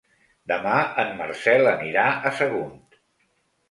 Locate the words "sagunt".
2.43-2.77